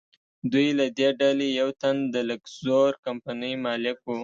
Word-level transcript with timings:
دوی 0.51 0.67
له 0.79 0.85
دې 0.97 1.09
ډلې 1.19 1.47
یو 1.61 1.69
تن 1.81 1.95
د 2.13 2.15
لکزور 2.29 2.91
کمپنۍ 3.05 3.53
مالک 3.65 3.97
و. 4.05 4.17